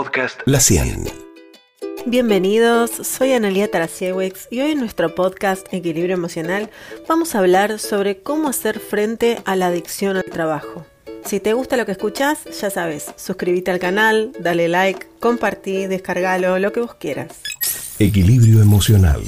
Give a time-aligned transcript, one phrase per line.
[0.00, 1.10] Podcast La 100.
[2.06, 6.70] Bienvenidos, soy Analia Tarasiewicz y hoy en nuestro podcast Equilibrio Emocional
[7.06, 10.86] vamos a hablar sobre cómo hacer frente a la adicción al trabajo.
[11.26, 16.58] Si te gusta lo que escuchas, ya sabes, suscríbete al canal, dale like, compartí, descargalo,
[16.58, 17.42] lo que vos quieras.
[17.98, 19.20] Equilibrio Emocional.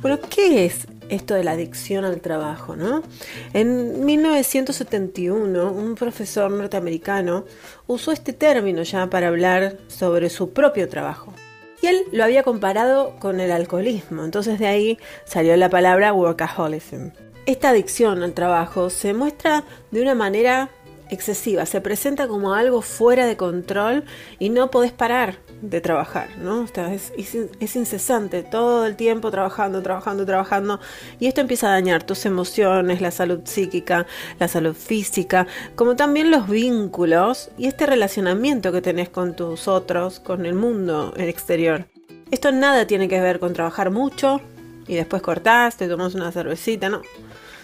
[0.00, 3.02] Bueno, ¿qué es esto de la adicción al trabajo, ¿no?
[3.52, 7.44] En 1971, un profesor norteamericano
[7.86, 11.34] usó este término ya para hablar sobre su propio trabajo.
[11.80, 17.10] Y él lo había comparado con el alcoholismo, entonces de ahí salió la palabra workaholism.
[17.46, 20.70] Esta adicción al trabajo se muestra de una manera
[21.08, 24.04] excesiva, se presenta como algo fuera de control
[24.38, 26.64] y no podés parar de trabajar, ¿no?
[26.64, 30.80] es, es, incesante, todo el tiempo trabajando, trabajando, trabajando,
[31.18, 34.06] y esto empieza a dañar tus emociones, la salud psíquica,
[34.38, 40.20] la salud física, como también los vínculos y este relacionamiento que tenés con tus otros,
[40.20, 41.86] con el mundo el exterior.
[42.30, 44.40] Esto nada tiene que ver con trabajar mucho
[44.86, 47.02] y después cortás, te tomas una cervecita, no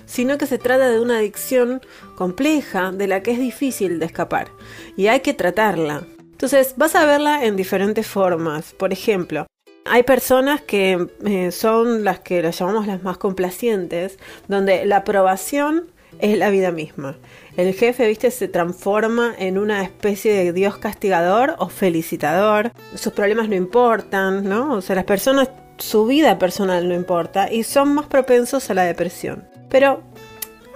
[0.06, 1.80] sino que se trata de una adicción
[2.14, 4.48] compleja de la que es difícil de escapar
[4.96, 6.06] y hay que tratarla.
[6.34, 8.74] Entonces vas a verla en diferentes formas.
[8.74, 9.46] Por ejemplo,
[9.84, 14.18] hay personas que eh, son las que las llamamos las más complacientes,
[14.48, 15.84] donde la aprobación
[16.18, 17.16] es la vida misma.
[17.56, 22.72] El jefe, viste, se transforma en una especie de dios castigador o felicitador.
[22.96, 24.74] Sus problemas no importan, ¿no?
[24.74, 28.82] O sea, las personas, su vida personal no importa y son más propensos a la
[28.82, 29.44] depresión.
[29.68, 30.02] Pero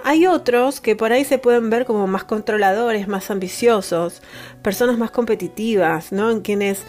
[0.03, 4.21] hay otros que por ahí se pueden ver como más controladores, más ambiciosos,
[4.61, 6.31] personas más competitivas, ¿no?
[6.31, 6.83] En quienes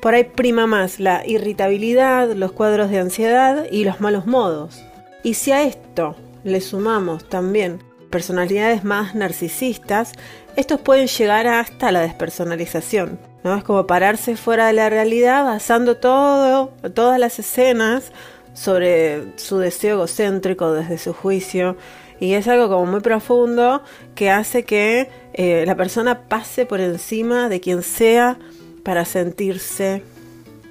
[0.00, 4.82] por ahí prima más la irritabilidad, los cuadros de ansiedad y los malos modos.
[5.22, 10.12] Y si a esto le sumamos también personalidades más narcisistas,
[10.56, 13.18] estos pueden llegar hasta la despersonalización.
[13.44, 13.56] ¿no?
[13.56, 18.12] Es como pararse fuera de la realidad basando todo, todas las escenas
[18.54, 21.76] sobre su deseo egocéntrico desde su juicio
[22.20, 23.82] y es algo como muy profundo
[24.14, 28.38] que hace que eh, la persona pase por encima de quien sea
[28.84, 30.02] para sentirse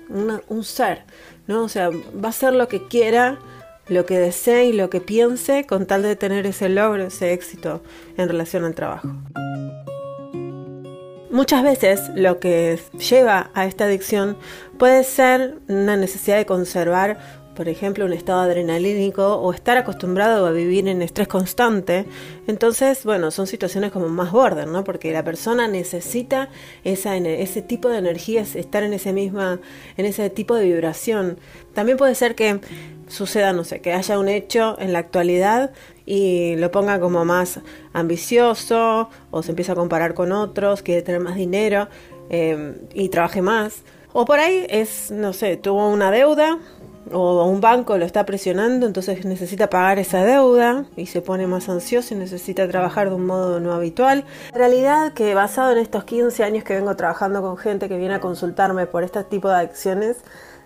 [0.10, 1.04] un ser,
[1.48, 1.64] ¿no?
[1.64, 3.38] O sea, va a hacer lo que quiera,
[3.88, 7.84] lo que desee y lo que piense con tal de tener ese logro, ese éxito
[8.18, 9.10] en relación al trabajo.
[11.32, 14.36] Muchas veces lo que lleva a esta adicción
[14.80, 17.20] puede ser una necesidad de conservar
[17.60, 22.06] por ejemplo, un estado adrenalínico o estar acostumbrado a vivir en estrés constante,
[22.48, 24.86] entonces, bueno, son situaciones como más border, ¿no?
[24.86, 26.48] Porque la persona necesita
[26.86, 29.60] esa, ese tipo de energías, estar en ese misma,
[29.98, 31.38] en ese tipo de vibración.
[31.74, 32.62] También puede ser que
[33.10, 35.74] suceda, no sé, que haya un hecho en la actualidad
[36.06, 37.60] y lo ponga como más
[37.92, 41.90] ambicioso o se empieza a comparar con otros, quiere tener más dinero
[42.30, 43.84] eh, y trabaje más.
[44.14, 46.58] O por ahí es, no sé, tuvo una deuda
[47.12, 51.70] o un banco lo está presionando, entonces necesita pagar esa deuda y se pone más
[51.70, 54.26] ansioso y necesita trabajar de un modo no habitual.
[54.52, 58.16] En realidad que basado en estos 15 años que vengo trabajando con gente que viene
[58.16, 60.18] a consultarme por este tipo de acciones,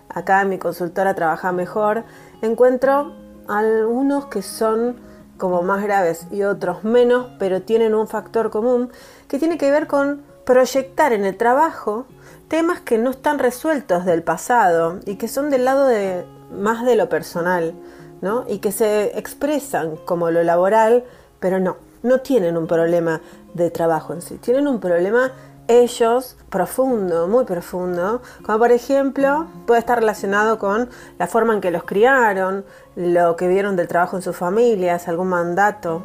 [0.08, 2.04] acá en mi consultora Trabaja Mejor,
[2.42, 3.14] encuentro
[3.48, 4.96] algunos que son
[5.36, 8.90] como más graves y otros menos, pero tienen un factor común
[9.28, 12.06] que tiene que ver con proyectar en el trabajo
[12.48, 16.96] temas que no están resueltos del pasado y que son del lado de más de
[16.96, 17.74] lo personal,
[18.20, 18.44] ¿no?
[18.48, 21.04] Y que se expresan como lo laboral,
[21.40, 23.20] pero no, no tienen un problema
[23.54, 25.32] de trabajo en sí, tienen un problema
[25.66, 31.70] ellos profundo, muy profundo, como por ejemplo puede estar relacionado con la forma en que
[31.70, 32.64] los criaron,
[32.96, 36.02] lo que vieron del trabajo en sus familias, algún mandato,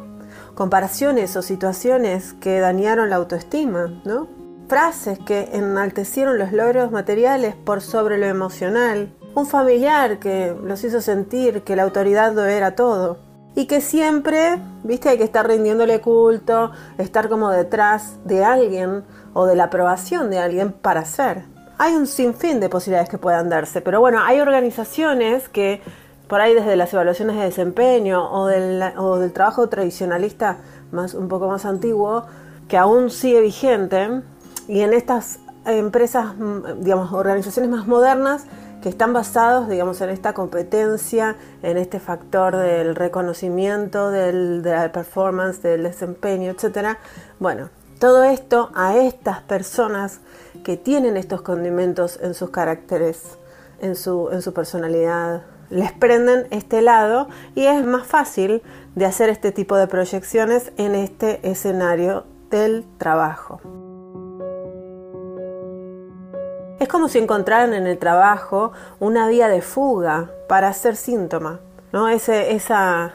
[0.54, 4.39] comparaciones o situaciones que dañaron la autoestima, ¿no?
[4.70, 11.00] Frases que enaltecieron los logros materiales por sobre lo emocional, un familiar que los hizo
[11.00, 13.18] sentir que la autoridad lo era todo.
[13.56, 19.44] Y que siempre, viste, hay que estar rindiéndole culto, estar como detrás de alguien o
[19.44, 21.46] de la aprobación de alguien para ser.
[21.76, 25.82] Hay un sinfín de posibilidades que puedan darse, pero bueno, hay organizaciones que
[26.28, 30.58] por ahí desde las evaluaciones de desempeño o del, o del trabajo tradicionalista
[30.92, 32.26] más, un poco más antiguo,
[32.68, 34.22] que aún sigue vigente,
[34.70, 36.34] y en estas empresas,
[36.78, 38.44] digamos, organizaciones más modernas,
[38.80, 44.92] que están basados, digamos, en esta competencia, en este factor del reconocimiento, del, de la
[44.92, 46.96] performance, del desempeño, etc.
[47.40, 47.68] Bueno,
[47.98, 50.20] todo esto a estas personas
[50.62, 53.38] que tienen estos condimentos en sus caracteres,
[53.80, 58.62] en su, en su personalidad, les prenden este lado y es más fácil
[58.94, 63.60] de hacer este tipo de proyecciones en este escenario del trabajo.
[66.88, 71.60] Como si encontraran en el trabajo una vía de fuga para hacer síntoma,
[71.92, 72.08] ¿no?
[72.08, 73.12] Esa,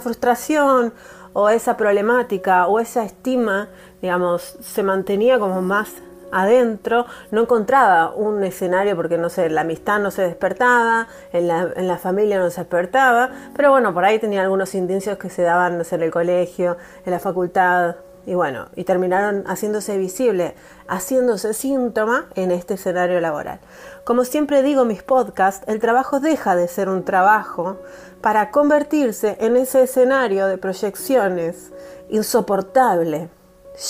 [0.00, 0.92] frustración
[1.32, 3.68] o esa problemática o esa estima,
[4.00, 5.90] digamos, se mantenía como más
[6.30, 11.98] adentro, no encontraba un escenario porque no sé, la amistad no se despertaba, en la,
[11.98, 16.02] familia no se despertaba, pero bueno, por ahí tenía algunos indicios que se daban en
[16.02, 17.96] el colegio, en la facultad,
[18.26, 20.54] y bueno, y terminaron haciéndose visible,
[20.88, 23.60] haciéndose síntoma en este escenario laboral.
[24.04, 27.78] Como siempre digo en mis podcasts, el trabajo deja de ser un trabajo
[28.20, 31.72] para convertirse en ese escenario de proyecciones
[32.08, 33.28] insoportable,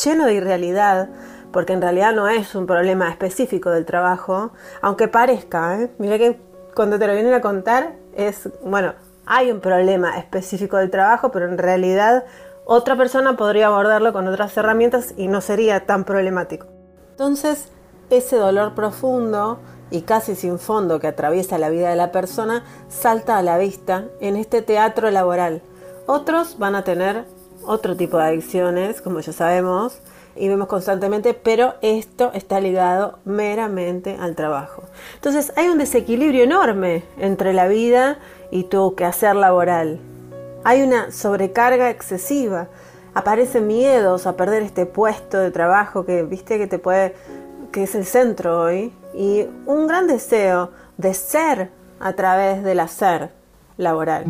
[0.05, 1.08] lleno de irrealidad,
[1.52, 5.90] porque en realidad no es un problema específico del trabajo, aunque parezca, ¿eh?
[5.99, 6.40] mira que
[6.75, 8.94] cuando te lo vienen a contar es, bueno,
[9.26, 12.25] hay un problema específico del trabajo, pero en realidad
[12.74, 16.69] otra persona podría abordarlo con otras herramientas y no sería tan problemático.
[17.10, 17.69] Entonces,
[18.08, 19.58] ese dolor profundo
[19.90, 24.06] y casi sin fondo que atraviesa la vida de la persona salta a la vista
[24.20, 25.60] en este teatro laboral.
[26.06, 27.26] Otros van a tener
[27.66, 29.98] otro tipo de adicciones, como ya sabemos,
[30.34, 34.84] y vemos constantemente, pero esto está ligado meramente al trabajo.
[35.16, 38.18] Entonces hay un desequilibrio enorme entre la vida
[38.50, 40.00] y tu quehacer laboral.
[40.64, 42.69] Hay una sobrecarga excesiva.
[43.14, 47.14] Aparecen miedos a perder este puesto de trabajo que viste que te puede
[47.73, 51.70] que es el centro hoy y un gran deseo de ser
[52.00, 53.31] a través del hacer
[53.76, 54.25] laboral.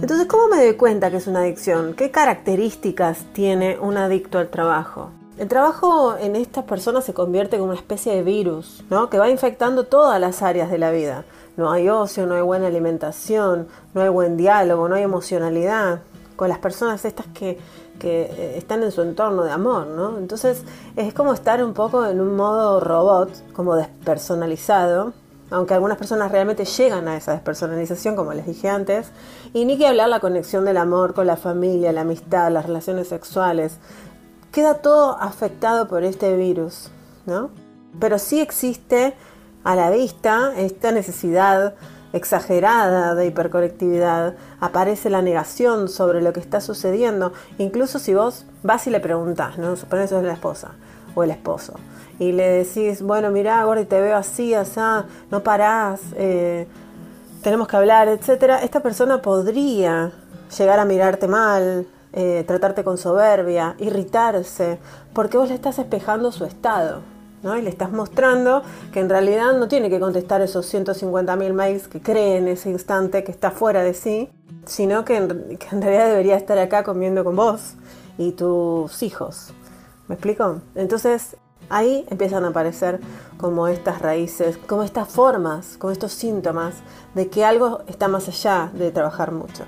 [0.00, 1.94] Entonces, ¿cómo me doy cuenta que es una adicción?
[1.94, 5.10] ¿Qué características tiene un adicto al trabajo?
[5.38, 9.08] El trabajo en estas personas se convierte en una especie de virus, ¿no?
[9.08, 11.24] Que va infectando todas las áreas de la vida.
[11.56, 16.00] No hay ocio, no hay buena alimentación, no hay buen diálogo, no hay emocionalidad
[16.36, 17.58] con las personas estas que,
[17.98, 20.18] que eh, están en su entorno de amor, ¿no?
[20.18, 20.64] Entonces
[20.96, 25.12] es como estar un poco en un modo robot, como despersonalizado,
[25.52, 29.10] aunque algunas personas realmente llegan a esa despersonalización, como les dije antes,
[29.52, 33.08] y ni que hablar la conexión del amor con la familia, la amistad, las relaciones
[33.08, 33.78] sexuales,
[34.50, 36.90] queda todo afectado por este virus,
[37.26, 37.50] ¿no?
[38.00, 39.14] Pero sí existe
[39.64, 41.74] a la vista esta necesidad
[42.12, 48.86] exagerada de hiperconectividad, aparece la negación sobre lo que está sucediendo, incluso si vos vas
[48.86, 49.76] y le preguntás, ¿no?
[49.76, 50.72] Suponés que es la esposa
[51.14, 51.74] o el esposo,
[52.18, 54.80] y le decís, bueno, mirá, y te veo así, así,
[55.30, 56.66] no parás, eh,
[57.42, 60.12] tenemos que hablar, etcétera, esta persona podría
[60.56, 64.78] llegar a mirarte mal, eh, tratarte con soberbia, irritarse,
[65.14, 67.11] porque vos le estás espejando su estado.
[67.42, 67.56] ¿No?
[67.56, 68.62] Y le estás mostrando
[68.92, 73.24] que en realidad no tiene que contestar esos 150.000 mails que cree en ese instante
[73.24, 74.30] que está fuera de sí,
[74.64, 77.74] sino que en, que en realidad debería estar acá comiendo con vos
[78.18, 79.52] y tus hijos.
[80.08, 80.60] ¿Me explico?
[80.74, 81.36] Entonces
[81.68, 83.00] ahí empiezan a aparecer
[83.38, 86.74] como estas raíces, como estas formas, como estos síntomas
[87.14, 89.64] de que algo está más allá de trabajar mucho.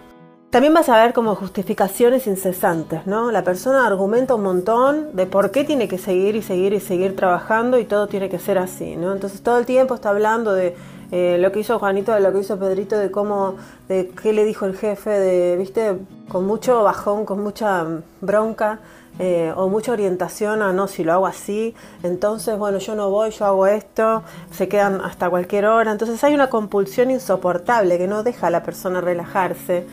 [0.54, 3.32] También vas a ver como justificaciones incesantes, ¿no?
[3.32, 7.16] La persona argumenta un montón de por qué tiene que seguir y seguir y seguir
[7.16, 9.12] trabajando y todo tiene que ser así, ¿no?
[9.12, 10.76] Entonces todo el tiempo está hablando de
[11.10, 13.56] eh, lo que hizo Juanito, de lo que hizo Pedrito, de cómo,
[13.88, 15.98] de qué le dijo el jefe, de, viste,
[16.28, 17.84] con mucho bajón, con mucha
[18.20, 18.78] bronca,
[19.18, 21.74] eh, o mucha orientación a no, si lo hago así,
[22.04, 25.90] entonces, bueno, yo no voy, yo hago esto, se quedan hasta cualquier hora.
[25.90, 29.84] Entonces hay una compulsión insoportable que no deja a la persona relajarse.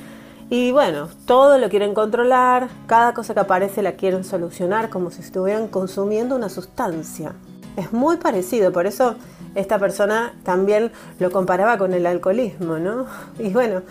[0.53, 5.21] Y bueno, todo lo quieren controlar, cada cosa que aparece la quieren solucionar como si
[5.21, 7.31] estuvieran consumiendo una sustancia.
[7.77, 9.15] Es muy parecido, por eso
[9.55, 13.05] esta persona también lo comparaba con el alcoholismo, ¿no?
[13.39, 13.83] Y bueno,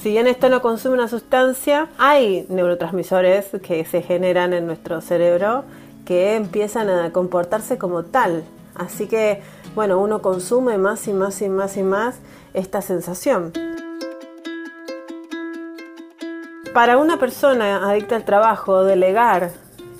[0.00, 5.64] si bien esto no consume una sustancia, hay neurotransmisores que se generan en nuestro cerebro
[6.04, 8.44] que empiezan a comportarse como tal.
[8.76, 9.42] Así que,
[9.74, 12.20] bueno, uno consume más y más y más y más
[12.52, 13.52] esta sensación.
[16.74, 19.52] Para una persona adicta al trabajo, delegar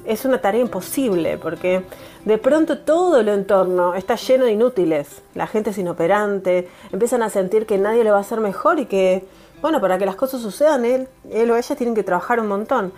[0.05, 1.85] es una tarea imposible porque
[2.25, 5.23] de pronto todo el entorno está lleno de inútiles.
[5.37, 8.87] La gente es inoperante, empiezan a sentir que nadie lo va a hacer mejor y
[8.87, 9.25] que
[9.63, 12.93] bueno, para que las cosas sucedan, él, él o ella tienen que trabajar un montón.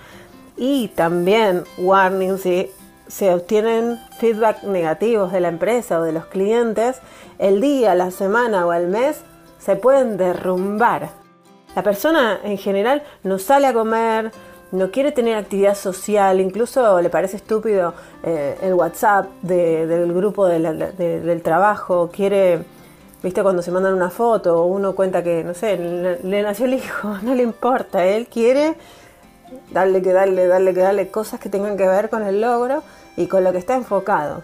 [0.57, 2.71] Y también, warning, si
[3.09, 7.03] se obtienen feedback negativos de la empresa o de los clientes,
[7.39, 9.21] el día, la semana o el mes
[9.59, 11.26] se pueden derrumbar.
[11.77, 14.33] La persona en general no sale a comer,
[14.73, 21.43] no quiere tener actividad social, incluso le parece estúpido eh, el WhatsApp del grupo del
[21.43, 22.65] trabajo, quiere
[23.23, 25.77] ¿Viste cuando se mandan una foto uno cuenta que, no sé,
[26.23, 27.19] le, nació el hijo?
[27.23, 28.75] No le importa, él quiere
[29.71, 32.83] darle que darle, darle que darle cosas que tengan que ver con el logro
[33.17, 34.43] y con lo que está enfocado.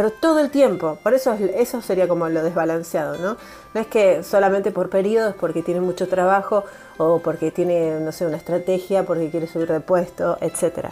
[0.00, 0.96] Pero todo el tiempo.
[1.02, 3.36] Por eso eso sería como lo desbalanceado, ¿no?
[3.74, 6.64] No es que solamente por periodos, porque tiene mucho trabajo
[6.96, 10.86] o porque tiene, no sé, una estrategia, porque quiere subir de puesto, etc.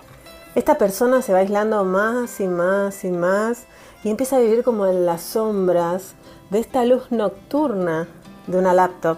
[0.54, 3.64] Esta persona se va aislando más y más y más
[4.04, 6.12] y empieza a vivir como en las sombras
[6.50, 8.08] de esta luz nocturna
[8.46, 9.16] de una laptop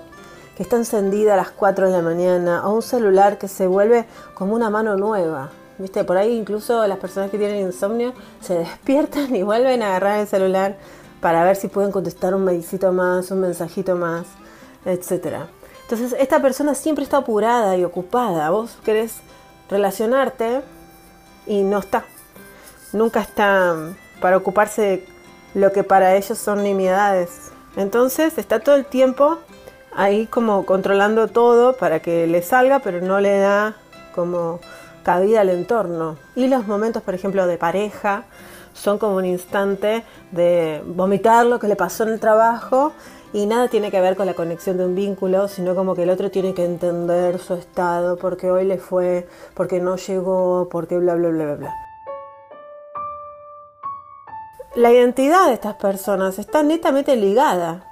[0.56, 4.06] que está encendida a las 4 de la mañana o un celular que se vuelve
[4.34, 5.50] como una mano nueva.
[5.80, 6.04] ¿Viste?
[6.04, 10.26] Por ahí incluso las personas que tienen insomnio se despiertan y vuelven a agarrar el
[10.26, 10.76] celular
[11.22, 14.26] para ver si pueden contestar un medicito más, un mensajito más,
[14.84, 15.46] etc.
[15.82, 18.50] Entonces esta persona siempre está apurada y ocupada.
[18.50, 19.16] Vos querés
[19.70, 20.60] relacionarte
[21.46, 22.04] y no está.
[22.92, 23.74] Nunca está
[24.20, 25.06] para ocuparse de
[25.54, 27.52] lo que para ellos son nimiedades.
[27.76, 29.38] Entonces está todo el tiempo
[29.96, 33.76] ahí como controlando todo para que le salga, pero no le da
[34.14, 34.60] como
[35.02, 36.16] cabida al entorno.
[36.34, 38.24] Y los momentos, por ejemplo, de pareja,
[38.72, 42.92] son como un instante de vomitar lo que le pasó en el trabajo
[43.32, 46.10] y nada tiene que ver con la conexión de un vínculo, sino como que el
[46.10, 51.14] otro tiene que entender su estado, porque hoy le fue, porque no llegó, porque bla,
[51.14, 51.74] bla, bla, bla, bla.
[54.74, 57.84] La identidad de estas personas está netamente ligada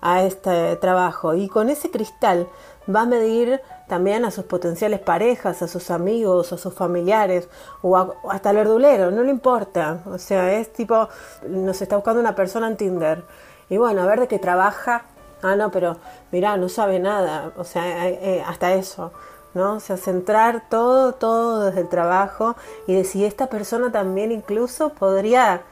[0.00, 2.48] a este trabajo y con ese cristal
[2.94, 7.48] va a medir también a sus potenciales parejas, a sus amigos, a sus familiares
[7.82, 7.96] o,
[8.30, 10.02] hasta al verdulero, no le importa.
[10.06, 11.08] O sea, es tipo,
[11.48, 13.24] nos está buscando una persona en Tinder
[13.68, 15.02] y bueno, a ver de qué trabaja.
[15.42, 15.96] Ah, no, pero
[16.32, 17.52] mira, no sabe nada.
[17.56, 19.12] O sea, eh, eh, hasta eso.
[19.54, 19.74] ¿no?
[19.74, 24.90] O sea, centrar todo, todo desde el trabajo y de si esta persona también incluso
[24.90, 25.62] podría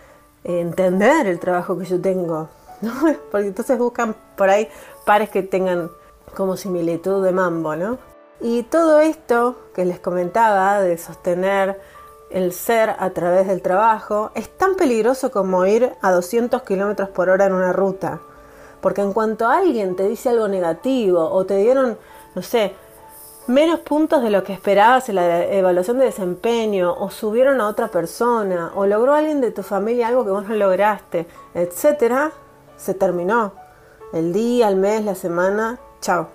[0.44, 2.48] entender el trabajo que yo tengo,
[2.80, 2.92] ¿no?
[3.30, 4.68] Porque entonces buscan por ahí
[5.04, 5.90] pares que tengan
[6.36, 7.98] como similitud de mambo, ¿no?
[8.40, 11.80] Y todo esto que les comentaba de sostener
[12.30, 17.28] el ser a través del trabajo es tan peligroso como ir a 200 kilómetros por
[17.30, 18.20] hora en una ruta.
[18.80, 21.96] Porque en cuanto alguien te dice algo negativo o te dieron,
[22.34, 22.74] no sé,
[23.46, 27.88] menos puntos de lo que esperabas en la evaluación de desempeño, o subieron a otra
[27.88, 32.32] persona, o logró alguien de tu familia algo que vos no lograste, etcétera,
[32.76, 33.52] se terminó.
[34.12, 36.28] El día, el mes, la semana, chao.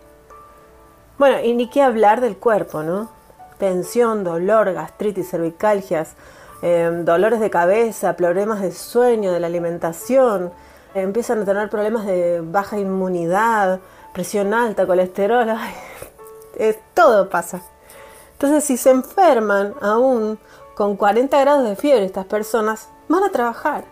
[1.17, 3.09] Bueno, y ni qué hablar del cuerpo, ¿no?
[3.57, 6.15] Tensión, dolor, gastritis, cervicalgias,
[6.61, 10.51] em, dolores de cabeza, problemas de sueño, de la alimentación,
[10.93, 13.79] empiezan a tener problemas de baja inmunidad,
[14.13, 15.47] presión alta, colesterol,
[16.93, 17.61] todo pasa.
[18.33, 20.39] Entonces, si se enferman aún
[20.75, 23.85] con 40 grados de fiebre estas personas, van a trabajar.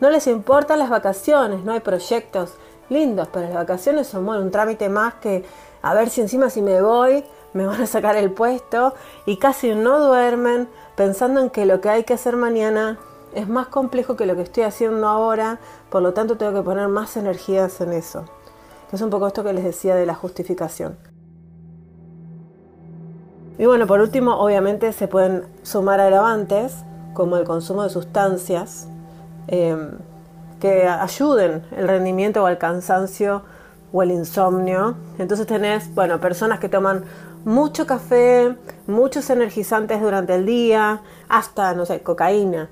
[0.00, 2.54] No les importan las vacaciones, no hay proyectos
[2.92, 5.44] lindos, pero las vacaciones son un trámite más que
[5.82, 8.94] a ver si encima si me voy me van a sacar el puesto
[9.26, 12.98] y casi no duermen pensando en que lo que hay que hacer mañana
[13.34, 15.58] es más complejo que lo que estoy haciendo ahora,
[15.90, 18.24] por lo tanto tengo que poner más energías en eso.
[18.92, 20.98] Es un poco esto que les decía de la justificación.
[23.58, 26.76] Y bueno, por último, obviamente se pueden sumar agravantes,
[27.14, 28.88] como el consumo de sustancias,
[29.46, 29.98] em,
[30.62, 33.42] que ayuden el rendimiento o el cansancio
[33.92, 34.94] o el insomnio.
[35.18, 37.02] Entonces tenés, bueno, personas que toman
[37.44, 42.70] mucho café, muchos energizantes durante el día, hasta, no sé, cocaína.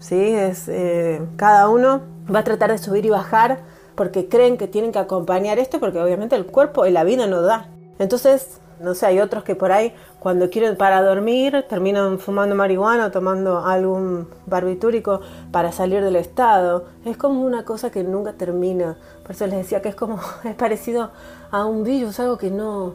[0.00, 0.16] ¿sí?
[0.16, 2.00] Es, eh, cada uno
[2.34, 3.60] va a tratar de subir y bajar
[3.94, 7.42] porque creen que tienen que acompañar esto porque obviamente el cuerpo y la vida no
[7.42, 7.68] da.
[8.00, 13.06] Entonces no sé, hay otros que por ahí cuando quieren para dormir terminan fumando marihuana
[13.06, 15.20] o tomando algún barbitúrico
[15.52, 16.86] para salir del estado.
[17.04, 18.96] Es como una cosa que nunca termina.
[19.22, 21.10] Por eso les decía que es como, es parecido
[21.50, 22.94] a un virus, algo que no,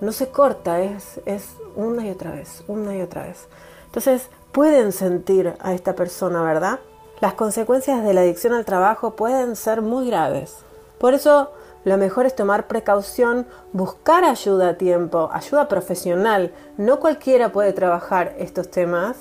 [0.00, 3.48] no se corta, es, es una y otra vez, una y otra vez.
[3.86, 6.80] Entonces pueden sentir a esta persona, ¿verdad?
[7.20, 10.56] Las consecuencias de la adicción al trabajo pueden ser muy graves.
[10.98, 11.50] Por eso
[11.84, 16.52] lo mejor es tomar precaución, buscar ayuda a tiempo, ayuda profesional.
[16.76, 19.16] No cualquiera puede trabajar estos temas.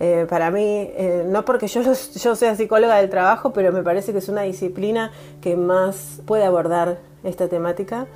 [0.00, 1.82] Eh, para mí, eh, no porque yo,
[2.14, 6.44] yo sea psicóloga del trabajo, pero me parece que es una disciplina que más puede
[6.44, 8.06] abordar esta temática.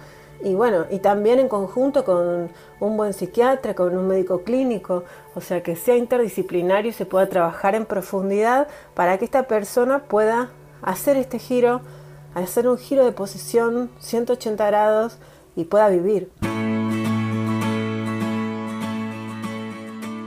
[0.43, 5.41] Y bueno, y también en conjunto con un buen psiquiatra, con un médico clínico, o
[5.41, 10.51] sea, que sea interdisciplinario y se pueda trabajar en profundidad para que esta persona pueda
[10.83, 11.81] hacer este giro
[12.43, 15.19] hacer un giro de posición 180 grados
[15.57, 16.31] y pueda vivir.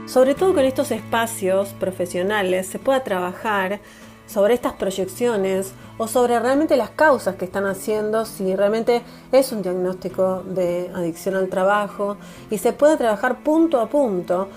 [0.06, 3.80] Sobre todo con estos espacios profesionales se pueda trabajar
[4.26, 9.62] sobre estas proyecciones o sobre realmente las causas que están haciendo, si realmente es un
[9.62, 12.16] diagnóstico de adicción al trabajo
[12.50, 14.48] y se pueda trabajar punto a punto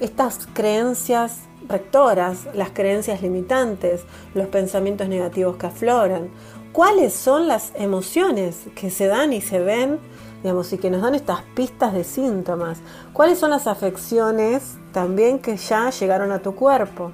[0.00, 4.02] estas creencias rectoras, las creencias limitantes,
[4.34, 6.28] los pensamientos negativos que afloran.
[6.72, 10.00] ¿Cuáles son las emociones que se dan y se ven,
[10.42, 12.78] digamos, y que nos dan estas pistas de síntomas?
[13.12, 17.12] ¿Cuáles son las afecciones también que ya llegaron a tu cuerpo?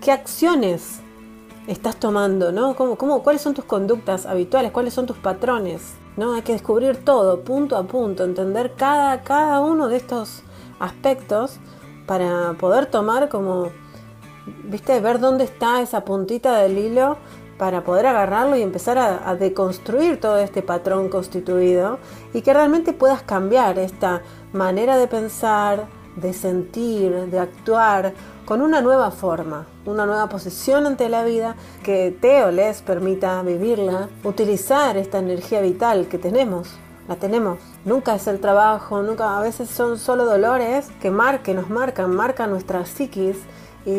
[0.00, 1.00] ¿Qué acciones
[1.66, 2.52] estás tomando?
[2.52, 2.74] ¿no?
[2.74, 4.72] ¿Cómo, cómo, cuáles son tus conductas habituales?
[4.72, 5.82] ¿Cuáles son tus patrones?
[6.16, 6.32] ¿no?
[6.32, 10.42] Hay que descubrir todo, punto a punto, entender cada, cada uno de estos
[10.80, 11.58] aspectos
[12.06, 13.68] para poder tomar como,
[14.64, 17.18] viste, ver dónde está esa puntita del hilo
[17.58, 21.98] para poder agarrarlo y empezar a, deconstruir todo este patrón constituido
[22.34, 24.22] y que realmente puedas cambiar esta
[24.52, 25.86] manera de pensar,
[26.16, 28.12] de sentir, de actuar
[28.44, 33.42] con una nueva forma, una nueva posición ante la vida que te o les permita
[33.42, 37.58] vivirla, utilizar esta energía vital que tenemos la tenemos.
[37.84, 42.50] Nunca es el trabajo, nunca, a veces son solo dolores que marquen, nos marcan, marcan
[42.50, 43.36] nuestra psiquis
[43.84, 43.90] y,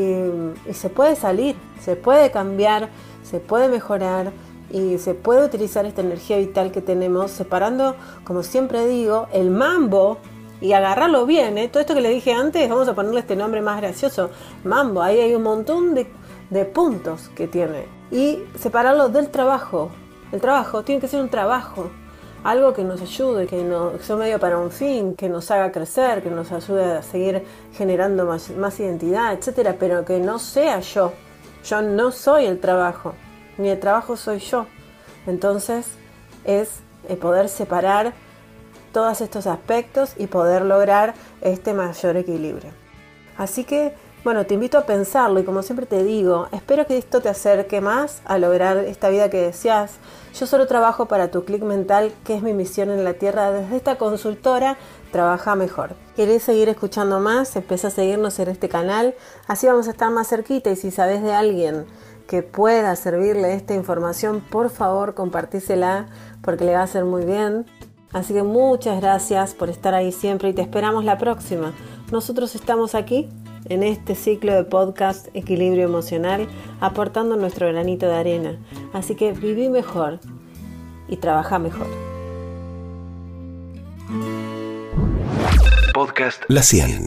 [0.70, 2.90] y, se puede salir, se puede cambiar,
[3.30, 4.32] se puede mejorar
[4.72, 10.18] y se puede utilizar esta energía vital que tenemos separando, como siempre digo, el mambo
[10.62, 11.58] y agarrarlo bien.
[11.58, 11.68] ¿eh?
[11.68, 14.30] Todo esto que le dije antes, vamos a ponerle este nombre más gracioso,
[14.64, 15.02] mambo.
[15.02, 16.08] Ahí hay un montón de,
[16.66, 17.86] puntos que tiene.
[18.12, 19.90] Y separarlo del trabajo.
[20.32, 21.90] El trabajo tiene que ser un trabajo
[22.44, 26.24] algo que nos ayude, que, no, sea medio para un fin, que nos haga crecer,
[26.24, 27.44] que nos ayude a seguir
[27.74, 31.12] generando más, más identidad, etcétera, pero que no sea yo.
[31.68, 33.14] Yo no soy el trabajo,
[33.58, 34.68] ni el trabajo soy yo.
[35.26, 35.88] Entonces
[36.46, 36.80] es
[37.20, 38.14] poder separar
[38.94, 42.72] todos estos aspectos y poder lograr este mayor equilibrio.
[43.38, 43.94] Así que
[44.28, 47.80] bueno, te invito a pensarlo y como siempre te digo, espero que esto te acerque
[47.80, 49.94] más a lograr esta vida que deseas.
[50.38, 53.52] Yo solo trabajo para tu clic mental, que es mi misión en la Tierra.
[53.52, 54.76] Desde esta consultora,
[55.14, 55.96] trabaja mejor.
[56.18, 57.56] ¿Querés seguir escuchando más?
[57.56, 59.16] Empieza a seguirnos en este canal.
[59.48, 61.86] Así vamos a estar más cerquita y si sabes de alguien
[62.28, 66.08] que pueda servirle esta información, por favor compartísela
[66.42, 67.66] porque le va a hacer muy bien.
[68.12, 71.72] Así que muchas gracias por estar ahí siempre y te esperamos la próxima.
[72.12, 73.30] Nosotros estamos aquí
[73.70, 76.48] en este ciclo de podcast Equilibrio Emocional,
[76.80, 78.58] aportando nuestro granito de arena.
[78.94, 80.20] Así que viví mejor
[81.08, 81.88] y trabaja mejor.
[85.94, 87.06] Podcast La 100.